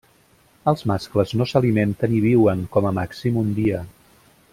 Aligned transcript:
Els 0.69 0.79
mascles 0.91 1.33
no 1.41 1.47
s'alimenten 1.51 2.15
i 2.21 2.25
viuen, 2.25 2.63
com 2.77 2.87
a 2.91 2.93
màxim, 3.01 3.37
un 3.43 3.53
dia. 3.61 3.83